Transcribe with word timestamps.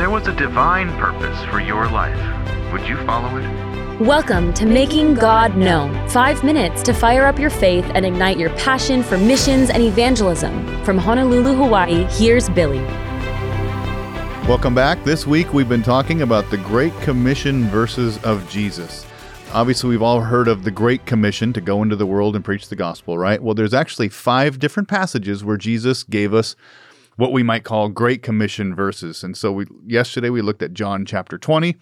there 0.00 0.08
was 0.08 0.26
a 0.26 0.32
divine 0.34 0.88
purpose 0.96 1.38
for 1.50 1.60
your 1.60 1.86
life, 1.90 2.16
would 2.72 2.80
you 2.88 2.96
follow 3.04 3.36
it? 3.36 4.00
Welcome 4.00 4.54
to 4.54 4.64
Making 4.64 5.12
God 5.12 5.58
Known. 5.58 6.08
Five 6.08 6.42
minutes 6.42 6.82
to 6.84 6.94
fire 6.94 7.26
up 7.26 7.38
your 7.38 7.50
faith 7.50 7.84
and 7.94 8.06
ignite 8.06 8.38
your 8.38 8.48
passion 8.56 9.02
for 9.02 9.18
missions 9.18 9.68
and 9.68 9.82
evangelism. 9.82 10.82
From 10.86 10.96
Honolulu, 10.96 11.54
Hawaii, 11.54 12.04
here's 12.04 12.48
Billy. 12.48 12.78
Welcome 14.48 14.74
back. 14.74 15.04
This 15.04 15.26
week 15.26 15.52
we've 15.52 15.68
been 15.68 15.82
talking 15.82 16.22
about 16.22 16.48
the 16.48 16.56
Great 16.56 16.98
Commission 17.02 17.68
verses 17.68 18.16
of 18.24 18.48
Jesus. 18.48 19.04
Obviously, 19.52 19.90
we've 19.90 20.00
all 20.00 20.22
heard 20.22 20.48
of 20.48 20.64
the 20.64 20.70
Great 20.70 21.04
Commission 21.04 21.52
to 21.52 21.60
go 21.60 21.82
into 21.82 21.96
the 21.96 22.06
world 22.06 22.36
and 22.36 22.42
preach 22.42 22.70
the 22.70 22.76
gospel, 22.76 23.18
right? 23.18 23.42
Well, 23.42 23.54
there's 23.54 23.74
actually 23.74 24.08
five 24.08 24.58
different 24.58 24.88
passages 24.88 25.44
where 25.44 25.58
Jesus 25.58 26.04
gave 26.04 26.32
us 26.32 26.56
what 27.20 27.32
we 27.32 27.42
might 27.42 27.64
call 27.64 27.90
Great 27.90 28.22
Commission 28.22 28.74
verses. 28.74 29.22
And 29.22 29.36
so 29.36 29.52
we 29.52 29.66
yesterday 29.86 30.30
we 30.30 30.40
looked 30.40 30.62
at 30.62 30.72
John 30.72 31.04
chapter 31.04 31.36
20. 31.36 31.76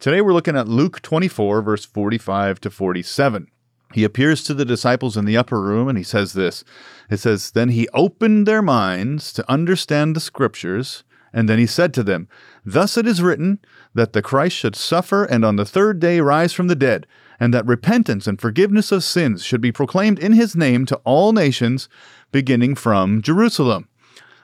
Today 0.00 0.20
we're 0.20 0.32
looking 0.32 0.56
at 0.56 0.66
Luke 0.66 1.00
24 1.02 1.62
verse 1.62 1.84
45 1.84 2.60
to 2.62 2.68
47. 2.70 3.46
He 3.94 4.02
appears 4.02 4.42
to 4.42 4.54
the 4.54 4.64
disciples 4.64 5.16
in 5.16 5.24
the 5.24 5.36
upper 5.36 5.62
room 5.62 5.86
and 5.86 5.96
he 5.96 6.02
says 6.02 6.32
this. 6.32 6.64
It 7.08 7.18
says, 7.18 7.52
Then 7.52 7.68
he 7.68 7.88
opened 7.94 8.44
their 8.44 8.60
minds 8.60 9.32
to 9.34 9.48
understand 9.48 10.16
the 10.16 10.20
scriptures, 10.20 11.04
and 11.32 11.48
then 11.48 11.60
he 11.60 11.66
said 11.66 11.94
to 11.94 12.02
them, 12.02 12.26
Thus 12.64 12.96
it 12.96 13.06
is 13.06 13.22
written 13.22 13.60
that 13.94 14.14
the 14.14 14.22
Christ 14.22 14.56
should 14.56 14.74
suffer 14.74 15.22
and 15.22 15.44
on 15.44 15.54
the 15.54 15.64
third 15.64 16.00
day 16.00 16.18
rise 16.18 16.52
from 16.52 16.66
the 16.66 16.74
dead, 16.74 17.06
and 17.38 17.54
that 17.54 17.66
repentance 17.66 18.26
and 18.26 18.40
forgiveness 18.40 18.90
of 18.90 19.04
sins 19.04 19.44
should 19.44 19.60
be 19.60 19.70
proclaimed 19.70 20.18
in 20.18 20.32
his 20.32 20.56
name 20.56 20.86
to 20.86 20.96
all 21.04 21.32
nations, 21.32 21.88
beginning 22.32 22.74
from 22.74 23.22
Jerusalem. 23.22 23.86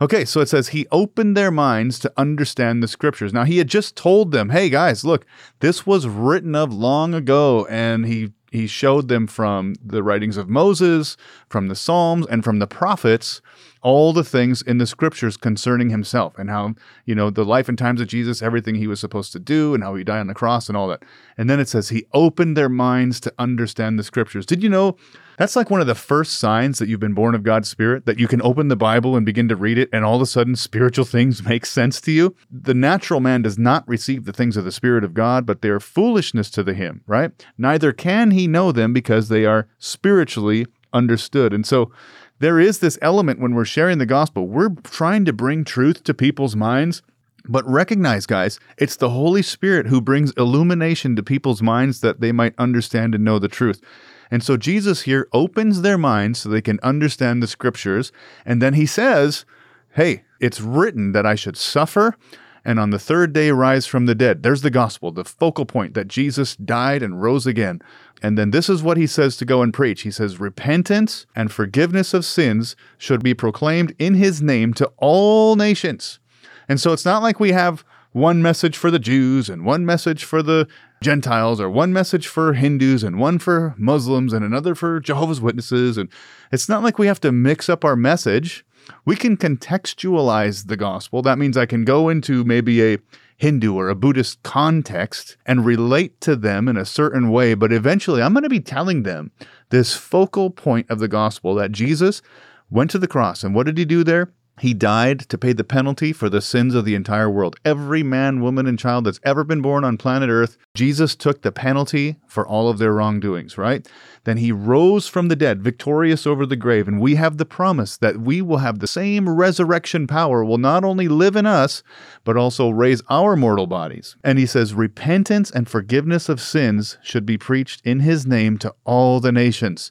Okay, 0.00 0.24
so 0.24 0.40
it 0.40 0.48
says 0.48 0.68
he 0.68 0.86
opened 0.90 1.36
their 1.36 1.50
minds 1.50 1.98
to 2.00 2.12
understand 2.16 2.82
the 2.82 2.88
scriptures. 2.88 3.32
Now, 3.32 3.44
he 3.44 3.58
had 3.58 3.68
just 3.68 3.96
told 3.96 4.32
them, 4.32 4.50
hey 4.50 4.68
guys, 4.68 5.04
look, 5.04 5.24
this 5.60 5.86
was 5.86 6.06
written 6.06 6.54
of 6.54 6.72
long 6.72 7.14
ago. 7.14 7.66
And 7.70 8.06
he, 8.06 8.32
he 8.50 8.66
showed 8.66 9.08
them 9.08 9.26
from 9.26 9.74
the 9.84 10.02
writings 10.02 10.36
of 10.36 10.48
Moses, 10.48 11.16
from 11.48 11.68
the 11.68 11.76
Psalms, 11.76 12.26
and 12.26 12.42
from 12.42 12.58
the 12.58 12.66
prophets 12.66 13.40
all 13.84 14.14
the 14.14 14.24
things 14.24 14.62
in 14.62 14.78
the 14.78 14.86
scriptures 14.86 15.36
concerning 15.36 15.90
himself 15.90 16.38
and 16.38 16.48
how, 16.48 16.74
you 17.04 17.14
know, 17.14 17.28
the 17.28 17.44
life 17.44 17.68
and 17.68 17.76
times 17.76 18.00
of 18.00 18.08
Jesus, 18.08 18.40
everything 18.40 18.74
he 18.74 18.86
was 18.86 18.98
supposed 18.98 19.30
to 19.32 19.38
do 19.38 19.74
and 19.74 19.84
how 19.84 19.94
he 19.94 20.02
died 20.02 20.20
on 20.20 20.26
the 20.26 20.34
cross 20.34 20.68
and 20.68 20.76
all 20.76 20.88
that. 20.88 21.02
And 21.36 21.50
then 21.50 21.60
it 21.60 21.68
says 21.68 21.90
he 21.90 22.06
opened 22.14 22.56
their 22.56 22.70
minds 22.70 23.20
to 23.20 23.34
understand 23.38 23.98
the 23.98 24.02
scriptures. 24.02 24.46
Did 24.46 24.62
you 24.62 24.70
know 24.70 24.96
that's 25.38 25.56
like 25.56 25.70
one 25.70 25.80
of 25.80 25.86
the 25.86 25.94
first 25.94 26.38
signs 26.38 26.78
that 26.78 26.88
you've 26.88 27.00
been 27.00 27.14
born 27.14 27.34
of 27.34 27.42
God's 27.42 27.68
Spirit, 27.68 28.06
that 28.06 28.18
you 28.18 28.28
can 28.28 28.42
open 28.42 28.68
the 28.68 28.76
Bible 28.76 29.16
and 29.16 29.26
begin 29.26 29.48
to 29.48 29.56
read 29.56 29.78
it, 29.78 29.88
and 29.92 30.04
all 30.04 30.16
of 30.16 30.22
a 30.22 30.26
sudden 30.26 30.56
spiritual 30.56 31.04
things 31.04 31.44
make 31.44 31.66
sense 31.66 32.00
to 32.02 32.12
you. 32.12 32.34
The 32.50 32.74
natural 32.74 33.20
man 33.20 33.42
does 33.42 33.58
not 33.58 33.86
receive 33.88 34.24
the 34.24 34.32
things 34.32 34.56
of 34.56 34.64
the 34.64 34.72
Spirit 34.72 35.04
of 35.04 35.14
God, 35.14 35.46
but 35.46 35.62
they 35.62 35.68
are 35.68 35.80
foolishness 35.80 36.50
to 36.50 36.62
the 36.62 36.74
him, 36.74 37.02
right? 37.06 37.30
Neither 37.58 37.92
can 37.92 38.30
he 38.30 38.46
know 38.46 38.72
them 38.72 38.92
because 38.92 39.28
they 39.28 39.44
are 39.44 39.68
spiritually 39.78 40.66
understood. 40.92 41.52
And 41.52 41.66
so 41.66 41.90
there 42.38 42.58
is 42.58 42.78
this 42.78 42.98
element 43.02 43.40
when 43.40 43.54
we're 43.54 43.64
sharing 43.64 43.98
the 43.98 44.06
gospel, 44.06 44.46
we're 44.46 44.70
trying 44.82 45.24
to 45.24 45.32
bring 45.32 45.64
truth 45.64 46.04
to 46.04 46.14
people's 46.14 46.56
minds. 46.56 47.02
But 47.46 47.68
recognize, 47.68 48.26
guys, 48.26 48.58
it's 48.78 48.96
the 48.96 49.10
Holy 49.10 49.42
Spirit 49.42 49.86
who 49.86 50.00
brings 50.00 50.32
illumination 50.32 51.14
to 51.16 51.22
people's 51.22 51.62
minds 51.62 52.00
that 52.00 52.20
they 52.20 52.32
might 52.32 52.54
understand 52.58 53.14
and 53.14 53.24
know 53.24 53.38
the 53.38 53.48
truth. 53.48 53.82
And 54.30 54.42
so 54.42 54.56
Jesus 54.56 55.02
here 55.02 55.28
opens 55.32 55.82
their 55.82 55.98
minds 55.98 56.40
so 56.40 56.48
they 56.48 56.62
can 56.62 56.80
understand 56.82 57.42
the 57.42 57.46
scriptures. 57.46 58.12
And 58.46 58.62
then 58.62 58.74
he 58.74 58.86
says, 58.86 59.44
Hey, 59.90 60.24
it's 60.40 60.60
written 60.60 61.12
that 61.12 61.26
I 61.26 61.34
should 61.34 61.56
suffer 61.56 62.16
and 62.64 62.80
on 62.80 62.90
the 62.90 62.98
third 62.98 63.32
day 63.32 63.50
rise 63.50 63.86
from 63.86 64.06
the 64.06 64.14
dead. 64.14 64.42
There's 64.42 64.62
the 64.62 64.70
gospel, 64.70 65.12
the 65.12 65.24
focal 65.24 65.66
point 65.66 65.94
that 65.94 66.08
Jesus 66.08 66.56
died 66.56 67.02
and 67.02 67.20
rose 67.20 67.46
again. 67.46 67.80
And 68.22 68.38
then 68.38 68.50
this 68.52 68.70
is 68.70 68.82
what 68.82 68.96
he 68.96 69.06
says 69.06 69.36
to 69.36 69.44
go 69.44 69.60
and 69.60 69.74
preach. 69.74 70.02
He 70.02 70.10
says, 70.10 70.40
Repentance 70.40 71.26
and 71.36 71.52
forgiveness 71.52 72.14
of 72.14 72.24
sins 72.24 72.74
should 72.96 73.22
be 73.22 73.34
proclaimed 73.34 73.94
in 73.98 74.14
his 74.14 74.40
name 74.40 74.72
to 74.74 74.90
all 74.96 75.56
nations. 75.56 76.20
And 76.68 76.80
so 76.80 76.92
it's 76.92 77.04
not 77.04 77.22
like 77.22 77.40
we 77.40 77.52
have 77.52 77.84
one 78.12 78.40
message 78.40 78.76
for 78.76 78.90
the 78.90 78.98
Jews 78.98 79.48
and 79.48 79.64
one 79.64 79.84
message 79.84 80.24
for 80.24 80.42
the 80.42 80.68
Gentiles, 81.02 81.60
or 81.60 81.68
one 81.68 81.92
message 81.92 82.26
for 82.26 82.54
Hindus 82.54 83.02
and 83.02 83.18
one 83.18 83.38
for 83.38 83.74
Muslims 83.76 84.32
and 84.32 84.44
another 84.44 84.74
for 84.74 85.00
Jehovah's 85.00 85.40
Witnesses. 85.40 85.98
And 85.98 86.08
it's 86.52 86.68
not 86.68 86.82
like 86.82 86.98
we 86.98 87.08
have 87.08 87.20
to 87.20 87.32
mix 87.32 87.68
up 87.68 87.84
our 87.84 87.96
message. 87.96 88.64
We 89.04 89.16
can 89.16 89.36
contextualize 89.36 90.68
the 90.68 90.76
gospel. 90.76 91.22
That 91.22 91.38
means 91.38 91.56
I 91.56 91.66
can 91.66 91.84
go 91.84 92.08
into 92.08 92.44
maybe 92.44 92.94
a 92.94 92.98
Hindu 93.36 93.74
or 93.74 93.88
a 93.88 93.94
Buddhist 93.96 94.42
context 94.42 95.36
and 95.44 95.66
relate 95.66 96.20
to 96.22 96.36
them 96.36 96.68
in 96.68 96.76
a 96.76 96.84
certain 96.84 97.30
way, 97.30 97.54
but 97.54 97.72
eventually 97.72 98.22
I'm 98.22 98.32
going 98.32 98.44
to 98.44 98.48
be 98.48 98.60
telling 98.60 99.02
them 99.02 99.32
this 99.70 99.94
focal 99.96 100.50
point 100.50 100.88
of 100.88 101.00
the 101.00 101.08
gospel 101.08 101.54
that 101.56 101.72
Jesus 101.72 102.22
went 102.70 102.90
to 102.92 102.98
the 102.98 103.08
cross. 103.08 103.42
And 103.42 103.54
what 103.54 103.66
did 103.66 103.76
he 103.76 103.84
do 103.84 104.04
there? 104.04 104.32
He 104.60 104.72
died 104.72 105.20
to 105.30 105.36
pay 105.36 105.52
the 105.52 105.64
penalty 105.64 106.12
for 106.12 106.30
the 106.30 106.40
sins 106.40 106.76
of 106.76 106.84
the 106.84 106.94
entire 106.94 107.28
world. 107.28 107.56
Every 107.64 108.04
man, 108.04 108.40
woman, 108.40 108.66
and 108.66 108.78
child 108.78 109.04
that's 109.04 109.18
ever 109.24 109.42
been 109.42 109.60
born 109.60 109.82
on 109.82 109.96
planet 109.96 110.30
Earth, 110.30 110.56
Jesus 110.74 111.16
took 111.16 111.42
the 111.42 111.50
penalty 111.50 112.16
for 112.28 112.46
all 112.46 112.68
of 112.68 112.78
their 112.78 112.92
wrongdoings, 112.92 113.58
right? 113.58 113.86
Then 114.22 114.36
he 114.36 114.52
rose 114.52 115.08
from 115.08 115.26
the 115.26 115.34
dead, 115.34 115.60
victorious 115.60 116.24
over 116.24 116.46
the 116.46 116.54
grave. 116.54 116.86
And 116.86 117.00
we 117.00 117.16
have 117.16 117.36
the 117.36 117.44
promise 117.44 117.96
that 117.96 118.18
we 118.18 118.40
will 118.40 118.58
have 118.58 118.78
the 118.78 118.86
same 118.86 119.28
resurrection 119.28 120.06
power, 120.06 120.44
will 120.44 120.58
not 120.58 120.84
only 120.84 121.08
live 121.08 121.34
in 121.34 121.46
us, 121.46 121.82
but 122.22 122.36
also 122.36 122.70
raise 122.70 123.02
our 123.10 123.34
mortal 123.34 123.66
bodies. 123.66 124.16
And 124.22 124.38
he 124.38 124.46
says, 124.46 124.72
repentance 124.72 125.50
and 125.50 125.68
forgiveness 125.68 126.28
of 126.28 126.40
sins 126.40 126.96
should 127.02 127.26
be 127.26 127.36
preached 127.36 127.82
in 127.84 128.00
his 128.00 128.24
name 128.24 128.58
to 128.58 128.72
all 128.84 129.18
the 129.18 129.32
nations. 129.32 129.90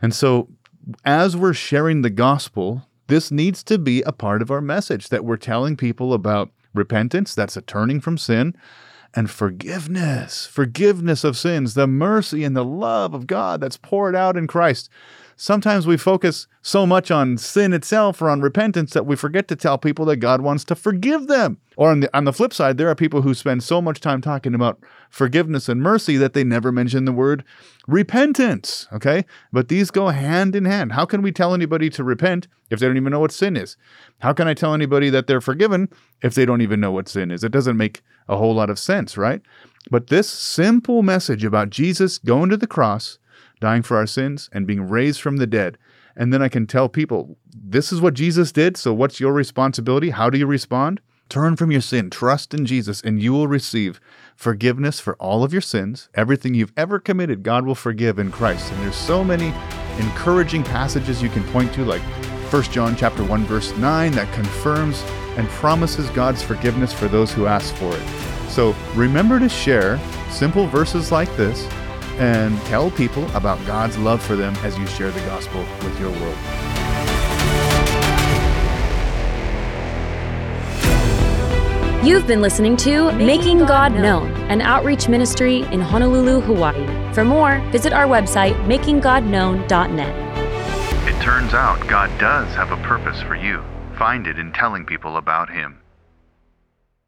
And 0.00 0.14
so, 0.14 0.48
as 1.04 1.36
we're 1.36 1.52
sharing 1.52 2.00
the 2.00 2.10
gospel, 2.10 2.87
this 3.08 3.30
needs 3.30 3.62
to 3.64 3.78
be 3.78 4.02
a 4.02 4.12
part 4.12 4.40
of 4.40 4.50
our 4.50 4.60
message 4.60 5.08
that 5.08 5.24
we're 5.24 5.36
telling 5.36 5.76
people 5.76 6.14
about 6.14 6.50
repentance, 6.74 7.34
that's 7.34 7.56
a 7.56 7.62
turning 7.62 8.00
from 8.00 8.16
sin, 8.16 8.54
and 9.14 9.30
forgiveness, 9.30 10.46
forgiveness 10.46 11.24
of 11.24 11.36
sins, 11.36 11.74
the 11.74 11.86
mercy 11.86 12.44
and 12.44 12.56
the 12.56 12.64
love 12.64 13.14
of 13.14 13.26
God 13.26 13.60
that's 13.60 13.76
poured 13.76 14.14
out 14.14 14.36
in 14.36 14.46
Christ. 14.46 14.90
Sometimes 15.40 15.86
we 15.86 15.96
focus 15.96 16.48
so 16.62 16.84
much 16.84 17.12
on 17.12 17.38
sin 17.38 17.72
itself 17.72 18.20
or 18.20 18.28
on 18.28 18.40
repentance 18.40 18.92
that 18.92 19.06
we 19.06 19.14
forget 19.14 19.46
to 19.46 19.54
tell 19.54 19.78
people 19.78 20.04
that 20.06 20.16
God 20.16 20.40
wants 20.40 20.64
to 20.64 20.74
forgive 20.74 21.28
them. 21.28 21.58
Or 21.76 21.92
on 21.92 22.00
the, 22.00 22.16
on 22.16 22.24
the 22.24 22.32
flip 22.32 22.52
side, 22.52 22.76
there 22.76 22.88
are 22.88 22.96
people 22.96 23.22
who 23.22 23.34
spend 23.34 23.62
so 23.62 23.80
much 23.80 24.00
time 24.00 24.20
talking 24.20 24.52
about 24.52 24.80
forgiveness 25.10 25.68
and 25.68 25.80
mercy 25.80 26.16
that 26.16 26.32
they 26.32 26.42
never 26.42 26.72
mention 26.72 27.04
the 27.04 27.12
word 27.12 27.44
repentance. 27.86 28.88
Okay? 28.92 29.24
But 29.52 29.68
these 29.68 29.92
go 29.92 30.08
hand 30.08 30.56
in 30.56 30.64
hand. 30.64 30.90
How 30.90 31.04
can 31.04 31.22
we 31.22 31.30
tell 31.30 31.54
anybody 31.54 31.88
to 31.90 32.02
repent 32.02 32.48
if 32.68 32.80
they 32.80 32.88
don't 32.88 32.96
even 32.96 33.12
know 33.12 33.20
what 33.20 33.30
sin 33.30 33.56
is? 33.56 33.76
How 34.18 34.32
can 34.32 34.48
I 34.48 34.54
tell 34.54 34.74
anybody 34.74 35.08
that 35.08 35.28
they're 35.28 35.40
forgiven 35.40 35.88
if 36.20 36.34
they 36.34 36.46
don't 36.46 36.62
even 36.62 36.80
know 36.80 36.90
what 36.90 37.08
sin 37.08 37.30
is? 37.30 37.44
It 37.44 37.52
doesn't 37.52 37.76
make 37.76 38.02
a 38.26 38.36
whole 38.36 38.56
lot 38.56 38.70
of 38.70 38.78
sense, 38.78 39.16
right? 39.16 39.40
But 39.88 40.08
this 40.08 40.28
simple 40.28 41.04
message 41.04 41.44
about 41.44 41.70
Jesus 41.70 42.18
going 42.18 42.50
to 42.50 42.56
the 42.56 42.66
cross, 42.66 43.20
dying 43.60 43.82
for 43.82 43.96
our 43.96 44.06
sins, 44.06 44.48
and 44.52 44.66
being 44.66 44.88
raised 44.88 45.20
from 45.20 45.36
the 45.36 45.46
dead. 45.46 45.78
And 46.16 46.32
then 46.32 46.42
I 46.42 46.48
can 46.48 46.66
tell 46.66 46.88
people, 46.88 47.38
this 47.54 47.92
is 47.92 48.00
what 48.00 48.14
Jesus 48.14 48.50
did. 48.52 48.76
So 48.76 48.92
what's 48.92 49.20
your 49.20 49.32
responsibility? 49.32 50.10
How 50.10 50.30
do 50.30 50.38
you 50.38 50.46
respond? 50.46 51.00
Turn 51.28 51.56
from 51.56 51.70
your 51.70 51.82
sin, 51.82 52.08
trust 52.08 52.54
in 52.54 52.64
Jesus, 52.64 53.02
and 53.02 53.22
you 53.22 53.32
will 53.32 53.48
receive 53.48 54.00
forgiveness 54.34 54.98
for 54.98 55.14
all 55.16 55.44
of 55.44 55.52
your 55.52 55.60
sins. 55.60 56.08
Everything 56.14 56.54
you've 56.54 56.72
ever 56.76 56.98
committed, 56.98 57.42
God 57.42 57.66
will 57.66 57.74
forgive 57.74 58.18
in 58.18 58.32
Christ. 58.32 58.72
And 58.72 58.82
there's 58.82 58.96
so 58.96 59.22
many 59.22 59.52
encouraging 59.98 60.64
passages 60.64 61.22
you 61.22 61.28
can 61.28 61.44
point 61.52 61.72
to, 61.74 61.84
like 61.84 62.00
1 62.50 62.62
John 62.64 62.96
chapter 62.96 63.22
1, 63.22 63.44
verse 63.44 63.76
9, 63.76 64.12
that 64.12 64.32
confirms 64.32 65.02
and 65.36 65.46
promises 65.50 66.08
God's 66.10 66.42
forgiveness 66.42 66.94
for 66.94 67.08
those 67.08 67.30
who 67.30 67.46
ask 67.46 67.74
for 67.74 67.94
it. 67.94 68.48
So 68.48 68.74
remember 68.94 69.38
to 69.38 69.50
share 69.50 70.00
simple 70.30 70.66
verses 70.66 71.12
like 71.12 71.34
this 71.36 71.68
and 72.18 72.58
tell 72.62 72.90
people 72.90 73.24
about 73.36 73.64
God's 73.66 73.98
love 73.98 74.22
for 74.22 74.36
them 74.36 74.54
as 74.62 74.78
you 74.78 74.86
share 74.86 75.10
the 75.10 75.20
gospel 75.20 75.60
with 75.82 75.98
your 76.00 76.10
world. 76.10 76.36
You've 82.04 82.26
been 82.26 82.40
listening 82.40 82.76
to 82.78 83.12
Making 83.12 83.66
God 83.66 83.92
Known, 83.92 84.30
an 84.50 84.62
outreach 84.62 85.08
ministry 85.08 85.62
in 85.72 85.80
Honolulu, 85.80 86.40
Hawaii. 86.40 87.12
For 87.12 87.24
more, 87.24 87.60
visit 87.70 87.92
our 87.92 88.06
website, 88.06 88.54
makinggodknown.net. 88.64 91.08
It 91.08 91.22
turns 91.22 91.54
out 91.54 91.86
God 91.88 92.10
does 92.18 92.54
have 92.54 92.70
a 92.70 92.82
purpose 92.84 93.20
for 93.20 93.34
you. 93.34 93.62
Find 93.98 94.26
it 94.26 94.38
in 94.38 94.52
telling 94.52 94.86
people 94.86 95.16
about 95.16 95.50
Him. 95.50 95.80